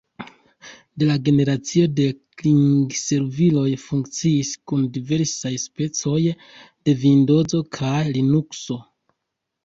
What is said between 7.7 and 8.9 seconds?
kaj Linukso.